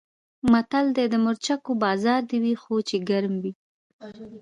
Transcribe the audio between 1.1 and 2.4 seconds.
مرچکو بازار دې